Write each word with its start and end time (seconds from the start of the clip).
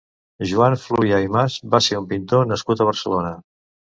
Joan 0.51 0.75
Fluvià 0.83 1.19
i 1.25 1.29
Mas 1.35 1.57
va 1.75 1.81
ser 1.87 1.97
un 1.99 2.07
pintor 2.13 2.47
nascut 2.53 2.81
a 2.81 2.89
Barcelona. 2.89 3.35